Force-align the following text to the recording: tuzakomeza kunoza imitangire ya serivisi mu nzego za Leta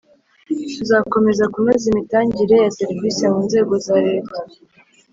tuzakomeza 0.77 1.43
kunoza 1.53 1.85
imitangire 1.91 2.55
ya 2.63 2.73
serivisi 2.77 3.21
mu 3.31 3.39
nzego 3.47 3.73
za 3.85 3.95
Leta 4.07 4.37